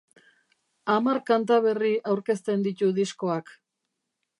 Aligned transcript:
Hamar 0.93 1.21
kanta 1.29 1.59
berri 1.67 1.93
aurkezten 2.15 2.67
ditu 2.71 2.93
diskoak. 3.01 3.59